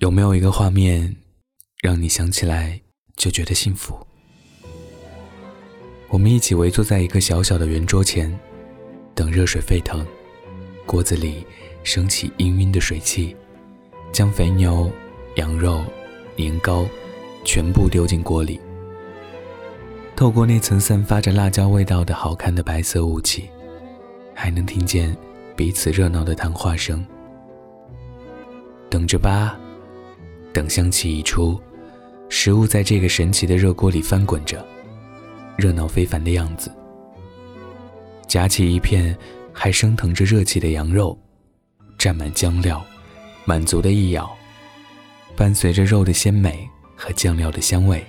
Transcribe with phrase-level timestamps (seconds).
[0.00, 1.14] 有没有一个画面，
[1.82, 2.80] 让你想起来
[3.16, 3.94] 就觉得幸福？
[6.08, 8.34] 我们一起围坐在一个小小的圆桌前，
[9.14, 10.06] 等热水沸腾，
[10.86, 11.46] 锅子里
[11.84, 13.36] 升起氤氲的水汽，
[14.10, 14.90] 将肥牛、
[15.34, 15.84] 羊肉、
[16.34, 16.86] 年糕
[17.44, 18.58] 全部丢进锅里。
[20.16, 23.50] 透过那层散发着辣椒味道的好看的白色雾气，
[24.34, 25.14] 还能听见
[25.54, 27.06] 彼此热闹的谈话声。
[28.88, 29.60] 等着吧。
[30.52, 31.60] 等香气一出，
[32.28, 34.66] 食物在这个神奇的热锅里翻滚着，
[35.56, 36.70] 热闹非凡的样子。
[38.26, 39.16] 夹起一片
[39.52, 41.18] 还升腾着热气的羊肉，
[41.98, 42.84] 蘸满酱料，
[43.44, 44.30] 满足的一咬，
[45.36, 48.04] 伴随着肉的鲜美和酱料的香味，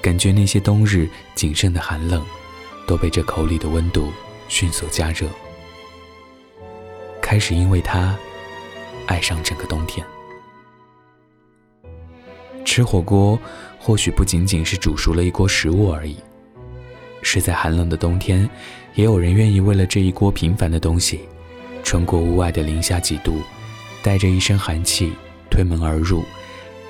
[0.00, 2.24] 感觉那些冬日仅剩的寒冷，
[2.86, 4.12] 都被这口里的温度
[4.48, 5.28] 迅速加热，
[7.20, 8.16] 开始因为它
[9.06, 10.04] 爱上整个冬天。
[12.74, 13.38] 吃火锅
[13.78, 16.16] 或许不仅仅是煮熟了一锅食物而已，
[17.22, 18.50] 是在寒冷的冬天，
[18.96, 21.20] 也有人愿意为了这一锅平凡的东西，
[21.84, 23.40] 穿过屋外的零下几度，
[24.02, 25.12] 带着一身寒气
[25.48, 26.24] 推门而入，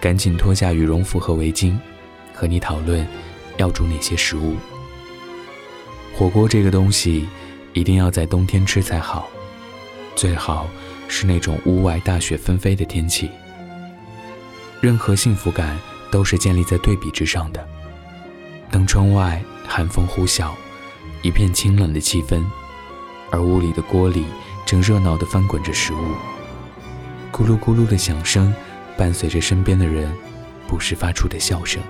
[0.00, 1.78] 赶紧脱下羽绒服和围巾，
[2.34, 3.06] 和你讨论
[3.56, 4.56] 要煮哪些食物。
[6.12, 7.28] 火锅这个东西，
[7.72, 9.28] 一定要在冬天吃才好，
[10.16, 10.68] 最好
[11.06, 13.30] 是那种屋外大雪纷飞的天气。
[14.80, 15.78] 任何幸福感
[16.10, 17.66] 都是建立在对比之上的。
[18.70, 20.52] 当窗外寒风呼啸，
[21.22, 22.44] 一片清冷的气氛，
[23.30, 24.24] 而屋里的锅里
[24.64, 26.14] 正热闹地翻滚着食物，
[27.32, 28.54] 咕噜咕噜的响声
[28.96, 30.12] 伴随着身边的人
[30.66, 31.82] 不时发出的笑声。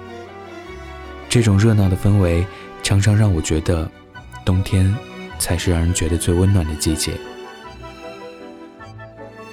[1.28, 2.47] 这种热闹的氛围
[2.83, 3.91] 常常让我觉得，
[4.47, 4.97] 冬天
[5.39, 7.12] 才是让人觉得最温暖的季节。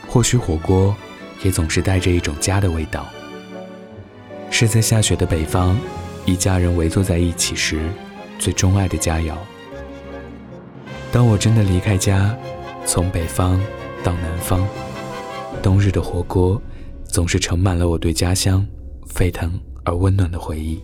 [0.07, 0.95] 或许火锅
[1.43, 3.05] 也总是带着一种家的味道。
[4.57, 5.77] 是在下雪的北方，
[6.25, 7.89] 一家人围坐在一起时，
[8.39, 9.35] 最钟爱的佳肴。
[11.11, 12.33] 当我真的离开家，
[12.85, 13.59] 从北方
[14.01, 14.65] 到南方，
[15.61, 16.61] 冬日的火锅
[17.03, 18.65] 总是盛满了我对家乡
[19.05, 20.81] 沸腾而温暖的回忆。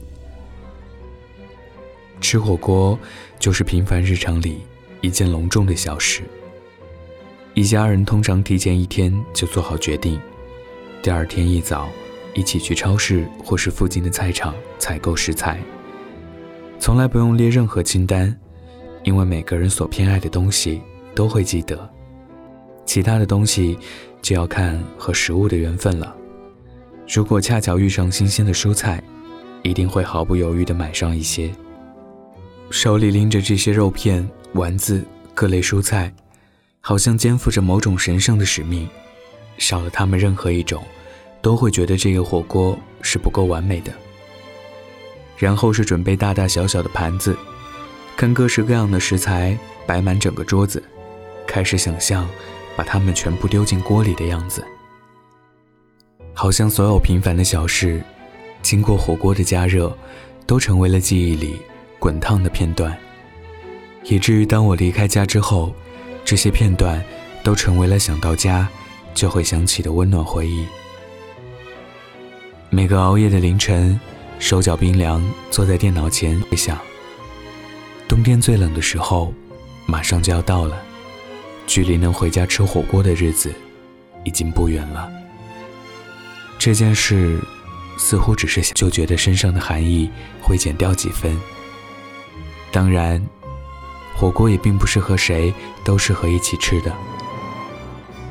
[2.20, 3.00] 吃火锅
[3.40, 4.64] 就是平凡日常里
[5.00, 6.24] 一件隆重的小事。
[7.54, 10.20] 一家人通常提前一天就做好决定，
[11.02, 11.88] 第二天一早。
[12.34, 15.60] 一起去超市或是附近的菜场采购食材，
[16.80, 18.36] 从来不用列任何清单，
[19.04, 20.82] 因为每个人所偏爱的东西
[21.14, 21.90] 都会记得。
[22.86, 23.78] 其他的东西
[24.22, 26.16] 就要看和食物的缘分了。
[27.14, 29.04] 如果恰巧遇上新鲜的蔬菜，
[29.64, 31.52] 一定会毫不犹豫地买上一些。
[32.70, 36.14] 手里拎着这些肉片、丸子、各类蔬菜，
[36.80, 38.88] 好像肩负着某种神圣的使命，
[39.58, 40.82] 少了它们任何一种。
[41.42, 43.92] 都会觉得这个火锅是不够完美的。
[45.38, 47.36] 然后是准备大大小小的盘子，
[48.16, 49.58] 看各式各样的食材
[49.88, 50.84] 摆满整个桌子，
[51.48, 52.30] 开始想象
[52.76, 54.64] 把它们全部丢进锅里的样子。
[56.34, 58.04] 好像所有平凡的小事，
[58.62, 59.92] 经过火锅的加热，
[60.46, 61.56] 都成为了记忆里
[61.98, 62.96] 滚烫的片段，
[64.04, 65.74] 以至于当我离开家之后，
[66.24, 67.04] 这些片段
[67.44, 68.68] 都成为了想到家
[69.16, 70.68] 就会想起的温暖回忆。
[72.74, 74.00] 每个熬夜的凌晨，
[74.40, 76.80] 手脚冰凉，坐在电脑前会想：
[78.08, 79.34] 冬天最冷的时候，
[79.86, 80.82] 马上就要到了，
[81.68, 83.54] 距离能回家吃火锅的日子，
[84.24, 85.12] 已经不远了。
[86.58, 87.42] 这件事，
[87.98, 90.10] 似乎只是就觉得身上的寒意
[90.42, 91.38] 会减掉几分。
[92.72, 93.22] 当然，
[94.16, 95.54] 火锅也并不是和谁
[95.84, 96.96] 都适合一起吃的。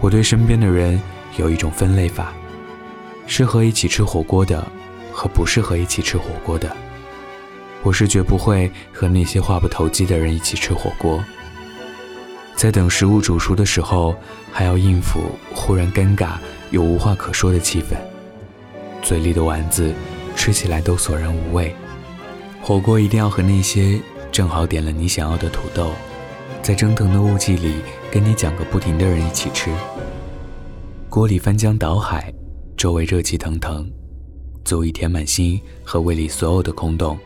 [0.01, 0.99] 我对身边的人
[1.37, 2.33] 有一种分类法。
[3.33, 4.67] 适合一起吃火锅的，
[5.13, 6.77] 和不适合一起吃火锅的，
[7.85, 11.23] 我是绝不会和那些话不投机的人一起吃火锅。
[12.57, 14.17] 在等食物煮熟的时候，
[14.51, 15.21] 还要应付
[15.55, 16.33] 忽然尴尬
[16.73, 17.95] 又无话可说的气氛，
[19.01, 19.95] 嘴里的丸子
[20.35, 21.73] 吃起来都索然无味。
[22.61, 24.01] 火锅一定要和那些
[24.33, 25.93] 正好点了你想要的土豆，
[26.63, 27.77] 在蒸腾的雾气里
[28.11, 29.71] 跟你讲个不停的人一起吃。
[31.09, 32.35] 锅里翻江倒海。
[32.81, 33.87] 周围热气腾腾，
[34.65, 37.19] 足以填满心和胃里所有的空洞。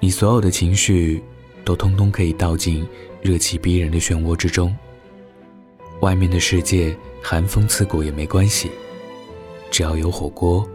[0.00, 1.22] 你所有的情绪，
[1.64, 2.84] 都通通可以倒进
[3.22, 4.76] 热气逼人的漩涡之中。
[6.00, 6.92] 外面的世界
[7.22, 8.68] 寒风刺骨也没关系，
[9.70, 10.68] 只要有火锅，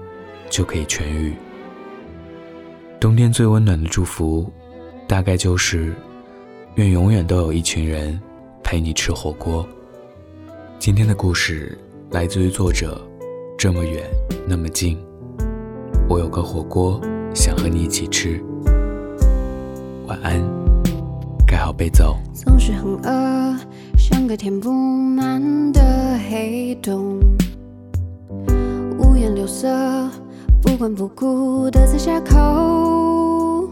[0.49, 1.33] 就可以痊愈。
[3.01, 4.49] 冬天最温暖的祝福，
[5.09, 5.93] 大概就是，
[6.75, 8.17] 愿永远都有一群人
[8.63, 9.67] 陪你吃火锅。
[10.79, 11.77] 今天的故事。
[12.13, 13.01] 来自于作者
[13.57, 14.03] 这么远，
[14.47, 14.99] 那么近。
[16.07, 17.01] 我有个火锅，
[17.33, 18.39] 想和你一起吃。
[20.05, 20.39] 晚安，
[21.47, 22.03] 盖好被子。
[22.31, 23.57] 总是很饿，
[23.97, 25.81] 像个填不满的
[26.29, 27.19] 黑洞，
[28.99, 29.67] 五颜六色，
[30.61, 33.67] 不管不顾的在下口，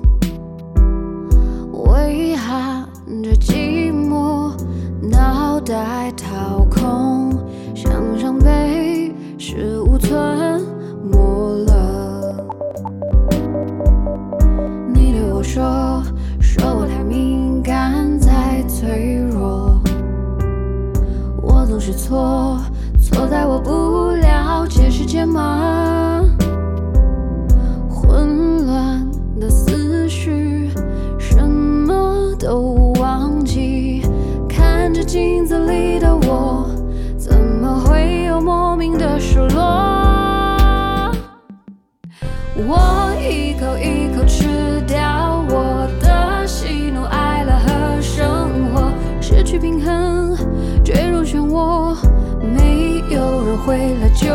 [1.92, 2.90] 为喊
[3.22, 4.52] 着寂寞，
[5.00, 7.21] 脑袋掏空，
[7.74, 10.62] 想象被十五寸
[11.04, 12.36] 没了。
[14.94, 16.04] 你对我说，
[16.40, 19.82] 说我太敏感，太脆弱。
[21.42, 22.60] 我总是错，
[23.00, 26.24] 错在我不了解世界吗？
[27.90, 29.10] 混乱
[29.40, 30.70] 的思绪，
[31.18, 34.04] 什么都忘记。
[34.48, 35.81] 看着镜子里
[42.68, 48.92] 我一口一口吃掉我的喜怒哀乐和生活，
[49.22, 50.36] 失去平衡，
[50.84, 51.96] 坠入漩涡，
[52.42, 54.28] 没有人会来救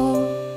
[0.00, 0.49] 哦